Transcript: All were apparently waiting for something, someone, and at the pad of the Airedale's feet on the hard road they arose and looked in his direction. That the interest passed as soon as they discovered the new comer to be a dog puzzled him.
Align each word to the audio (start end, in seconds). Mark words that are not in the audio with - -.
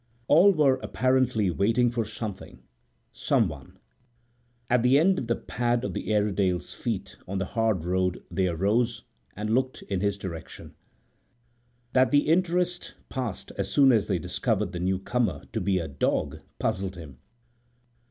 All 0.27 0.51
were 0.51 0.79
apparently 0.81 1.51
waiting 1.51 1.91
for 1.91 2.05
something, 2.05 2.63
someone, 3.13 3.77
and 4.67 4.83
at 5.19 5.27
the 5.27 5.35
pad 5.35 5.83
of 5.83 5.93
the 5.93 6.11
Airedale's 6.11 6.73
feet 6.73 7.17
on 7.27 7.37
the 7.37 7.45
hard 7.45 7.85
road 7.85 8.23
they 8.31 8.47
arose 8.47 9.03
and 9.35 9.51
looked 9.51 9.83
in 9.83 10.01
his 10.01 10.17
direction. 10.17 10.73
That 11.93 12.09
the 12.09 12.27
interest 12.27 12.95
passed 13.09 13.51
as 13.59 13.69
soon 13.71 13.91
as 13.91 14.07
they 14.07 14.17
discovered 14.17 14.71
the 14.71 14.79
new 14.79 14.97
comer 14.97 15.43
to 15.53 15.61
be 15.61 15.77
a 15.77 15.87
dog 15.87 16.39
puzzled 16.57 16.95
him. 16.95 17.19